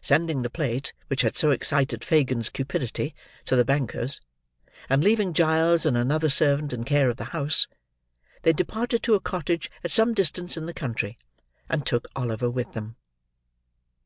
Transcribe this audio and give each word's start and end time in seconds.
Sending 0.00 0.40
the 0.40 0.48
plate, 0.48 0.94
which 1.08 1.20
had 1.20 1.36
so 1.36 1.50
excited 1.50 2.02
Fagin's 2.02 2.48
cupidity, 2.48 3.14
to 3.44 3.54
the 3.54 3.66
banker's; 3.66 4.18
and 4.88 5.04
leaving 5.04 5.34
Giles 5.34 5.84
and 5.84 5.94
another 5.94 6.30
servant 6.30 6.72
in 6.72 6.84
care 6.84 7.10
of 7.10 7.18
the 7.18 7.36
house, 7.36 7.66
they 8.44 8.54
departed 8.54 9.02
to 9.02 9.12
a 9.14 9.20
cottage 9.20 9.70
at 9.84 9.90
some 9.90 10.14
distance 10.14 10.56
in 10.56 10.64
the 10.64 10.72
country, 10.72 11.18
and 11.68 11.84
took 11.84 12.06
Oliver 12.16 12.48
with 12.48 12.72
them. 12.72 12.96